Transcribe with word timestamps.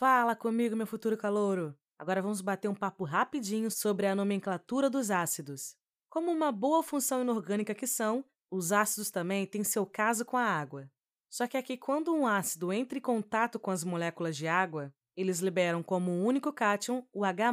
Fala 0.00 0.34
comigo, 0.34 0.74
meu 0.74 0.86
futuro 0.86 1.14
calouro! 1.14 1.76
Agora 1.98 2.22
vamos 2.22 2.40
bater 2.40 2.68
um 2.68 2.74
papo 2.74 3.04
rapidinho 3.04 3.70
sobre 3.70 4.06
a 4.06 4.14
nomenclatura 4.14 4.88
dos 4.88 5.10
ácidos. 5.10 5.76
Como 6.08 6.32
uma 6.32 6.50
boa 6.50 6.82
função 6.82 7.20
inorgânica 7.20 7.74
que 7.74 7.86
são, 7.86 8.24
os 8.50 8.72
ácidos 8.72 9.10
também 9.10 9.44
têm 9.44 9.62
seu 9.62 9.84
caso 9.84 10.24
com 10.24 10.38
a 10.38 10.42
água. 10.42 10.90
Só 11.28 11.46
que 11.46 11.54
aqui, 11.54 11.76
quando 11.76 12.14
um 12.14 12.26
ácido 12.26 12.72
entra 12.72 12.96
em 12.96 13.02
contato 13.02 13.58
com 13.58 13.70
as 13.70 13.84
moléculas 13.84 14.38
de 14.38 14.48
água, 14.48 14.90
eles 15.14 15.40
liberam 15.40 15.82
como 15.82 16.10
um 16.10 16.24
único 16.24 16.50
cátion 16.50 17.04
o 17.12 17.22
H+. 17.22 17.52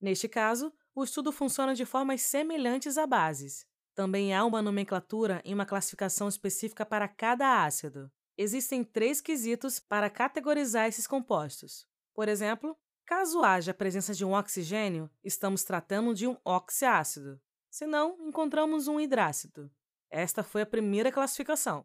Neste 0.00 0.28
caso, 0.28 0.72
o 0.94 1.02
estudo 1.02 1.32
funciona 1.32 1.74
de 1.74 1.84
formas 1.84 2.20
semelhantes 2.20 2.96
a 2.96 3.04
bases. 3.04 3.66
Também 3.96 4.32
há 4.32 4.44
uma 4.44 4.62
nomenclatura 4.62 5.42
e 5.44 5.52
uma 5.52 5.66
classificação 5.66 6.28
específica 6.28 6.86
para 6.86 7.08
cada 7.08 7.64
ácido. 7.64 8.08
Existem 8.40 8.84
três 8.84 9.20
quesitos 9.20 9.80
para 9.80 10.08
categorizar 10.08 10.86
esses 10.86 11.08
compostos. 11.08 11.84
Por 12.14 12.28
exemplo, 12.28 12.78
caso 13.04 13.42
haja 13.42 13.72
a 13.72 13.74
presença 13.74 14.14
de 14.14 14.24
um 14.24 14.32
oxigênio, 14.32 15.10
estamos 15.24 15.64
tratando 15.64 16.14
de 16.14 16.28
um 16.28 16.36
oxiácido. 16.44 17.40
Se 17.68 17.84
não, 17.84 18.16
encontramos 18.20 18.86
um 18.86 19.00
hidrácido. 19.00 19.68
Esta 20.08 20.44
foi 20.44 20.62
a 20.62 20.66
primeira 20.66 21.10
classificação. 21.10 21.84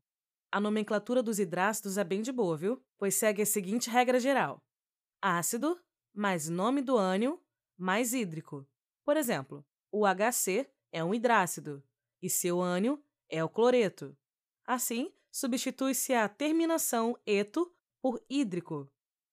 A 0.52 0.60
nomenclatura 0.60 1.24
dos 1.24 1.40
hidrácidos 1.40 1.98
é 1.98 2.04
bem 2.04 2.22
de 2.22 2.32
boa, 2.32 2.56
viu? 2.56 2.80
Pois 3.00 3.16
segue 3.16 3.42
a 3.42 3.46
seguinte 3.48 3.90
regra 3.90 4.20
geral: 4.20 4.64
ácido 5.20 5.82
mais 6.14 6.48
nome 6.48 6.84
do 6.84 6.96
ânion 6.96 7.38
mais 7.76 8.14
hídrico. 8.14 8.68
Por 9.04 9.18
exemplo, 9.18 9.66
o 9.92 10.06
HC 10.06 10.70
é 10.92 11.04
um 11.04 11.16
hidrácido 11.16 11.84
e 12.22 12.30
seu 12.30 12.62
ânion 12.62 13.00
é 13.28 13.44
o 13.44 13.50
cloreto. 13.50 14.16
Assim, 14.66 15.12
substitui-se 15.34 16.14
a 16.14 16.30
terminação 16.30 17.18
eto 17.26 17.74
por 18.00 18.24
hídrico, 18.30 18.88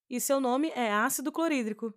e 0.09 0.19
seu 0.19 0.41
nome 0.41 0.69
é 0.71 0.91
ácido 0.91 1.31
clorídrico. 1.31 1.93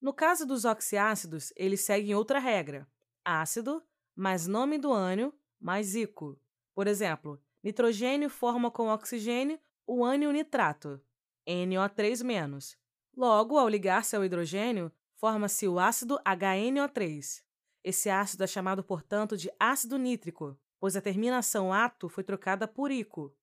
No 0.00 0.12
caso 0.12 0.46
dos 0.46 0.66
oxiácidos, 0.66 1.50
eles 1.56 1.80
seguem 1.80 2.14
outra 2.14 2.38
regra: 2.38 2.86
ácido 3.24 3.82
mais 4.14 4.46
nome 4.46 4.76
do 4.76 4.92
ânion 4.92 5.32
mais 5.58 5.94
ico. 5.94 6.38
Por 6.74 6.86
exemplo, 6.86 7.42
nitrogênio 7.64 8.28
forma 8.28 8.70
com 8.70 8.88
oxigênio 8.88 9.58
o 9.86 10.04
ânion 10.04 10.30
nitrato, 10.30 11.00
NO3-. 11.48 12.76
Logo, 13.16 13.56
ao 13.56 13.68
ligar-se 13.68 14.14
ao 14.14 14.24
hidrogênio, 14.24 14.92
forma-se 15.16 15.66
o 15.66 15.80
ácido 15.80 16.18
HNO3. 16.18 17.42
Esse 17.82 18.10
ácido 18.10 18.44
é 18.44 18.46
chamado, 18.46 18.84
portanto, 18.84 19.36
de 19.36 19.50
ácido 19.58 19.96
nítrico, 19.96 20.56
pois 20.80 20.96
a 20.96 21.00
terminação 21.00 21.72
ato 21.72 22.08
foi 22.08 22.24
trocada 22.24 22.66
por 22.66 22.90
ico. 22.90 23.34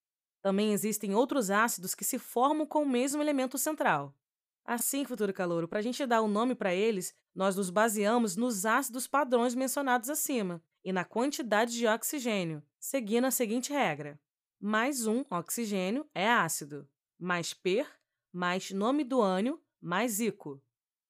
Também 0.41 0.73
existem 0.73 1.15
outros 1.15 1.49
ácidos 1.49 1.95
que 1.95 2.03
se 2.03 2.19
formam 2.19 2.65
com 2.65 2.83
o 2.83 2.89
mesmo 2.89 3.21
elemento 3.21 3.57
central. 3.57 4.13
Assim, 4.63 5.05
futuro 5.05 5.33
calouro, 5.33 5.67
para 5.67 5.79
a 5.79 5.81
gente 5.81 6.05
dar 6.05 6.21
o 6.21 6.25
um 6.25 6.27
nome 6.27 6.55
para 6.55 6.73
eles, 6.73 7.13
nós 7.33 7.55
nos 7.55 7.69
baseamos 7.69 8.35
nos 8.35 8.65
ácidos 8.65 9.07
padrões 9.07 9.53
mencionados 9.53 10.09
acima 10.09 10.61
e 10.83 10.91
na 10.91 11.03
quantidade 11.03 11.73
de 11.73 11.87
oxigênio, 11.87 12.63
seguindo 12.79 13.25
a 13.25 13.31
seguinte 13.31 13.71
regra: 13.71 14.19
mais 14.59 15.05
um 15.05 15.23
oxigênio 15.29 16.07
é 16.13 16.29
ácido, 16.29 16.87
mais 17.19 17.53
per, 17.53 17.87
mais 18.31 18.71
nome 18.71 19.03
do 19.03 19.21
ânion, 19.21 19.57
mais 19.81 20.19
ico 20.19 20.61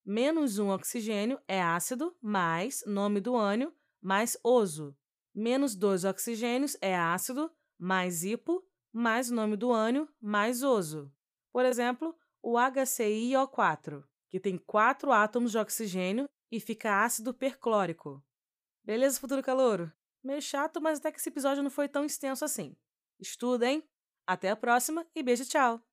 menos 0.05 0.59
um 0.59 0.69
oxigênio 0.69 1.39
é 1.47 1.61
ácido, 1.61 2.15
mais 2.21 2.83
nome 2.85 3.19
do 3.19 3.35
ânion, 3.35 3.71
mais 3.99 4.37
oso. 4.43 4.95
Menos 5.35 5.75
dois 5.75 6.05
oxigênios 6.05 6.77
é 6.79 6.95
ácido, 6.95 7.51
mais 7.77 8.23
hipo, 8.23 8.65
mais 8.93 9.29
nome 9.29 9.57
do 9.57 9.73
ânion, 9.73 10.07
mais 10.21 10.63
oso. 10.63 11.11
Por 11.51 11.65
exemplo, 11.65 12.15
o 12.41 12.53
HCiO4, 12.53 14.01
que 14.29 14.39
tem 14.39 14.57
quatro 14.57 15.11
átomos 15.11 15.51
de 15.51 15.57
oxigênio 15.57 16.29
e 16.49 16.61
fica 16.61 17.03
ácido 17.03 17.33
perclórico. 17.33 18.23
Beleza, 18.81 19.19
futuro 19.19 19.43
calouro? 19.43 19.91
Meio 20.23 20.41
chato, 20.41 20.79
mas 20.79 20.99
até 20.99 21.11
que 21.11 21.19
esse 21.19 21.27
episódio 21.27 21.61
não 21.61 21.69
foi 21.69 21.89
tão 21.89 22.05
extenso 22.05 22.45
assim. 22.45 22.73
Estuda, 23.19 23.69
hein? 23.69 23.83
Até 24.25 24.49
a 24.49 24.55
próxima 24.55 25.05
e 25.13 25.21
beijo, 25.21 25.43
tchau! 25.45 25.83